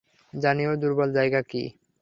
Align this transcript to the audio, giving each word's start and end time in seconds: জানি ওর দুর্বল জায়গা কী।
জানি 0.33 0.63
ওর 0.67 0.75
দুর্বল 0.77 1.09
জায়গা 1.13 1.41
কী। 1.41 1.63